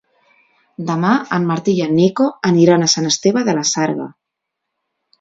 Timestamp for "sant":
2.97-3.13